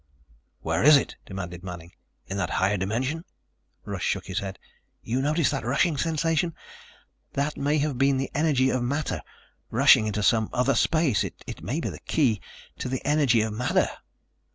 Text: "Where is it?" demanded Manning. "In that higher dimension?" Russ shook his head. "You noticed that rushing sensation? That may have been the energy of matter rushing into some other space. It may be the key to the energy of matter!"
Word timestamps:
"Where 0.61 0.81
is 0.83 0.97
it?" 0.97 1.15
demanded 1.27 1.61
Manning. 1.61 1.91
"In 2.25 2.35
that 2.37 2.49
higher 2.49 2.75
dimension?" 2.75 3.23
Russ 3.85 4.01
shook 4.01 4.25
his 4.25 4.39
head. 4.39 4.57
"You 5.03 5.21
noticed 5.21 5.51
that 5.51 5.63
rushing 5.63 5.95
sensation? 5.95 6.55
That 7.33 7.55
may 7.55 7.77
have 7.77 7.99
been 7.99 8.17
the 8.17 8.31
energy 8.33 8.71
of 8.71 8.81
matter 8.81 9.21
rushing 9.69 10.07
into 10.07 10.23
some 10.23 10.49
other 10.53 10.73
space. 10.73 11.23
It 11.23 11.61
may 11.61 11.79
be 11.79 11.89
the 11.89 11.99
key 11.99 12.41
to 12.79 12.89
the 12.89 13.05
energy 13.05 13.41
of 13.41 13.53
matter!" 13.53 13.89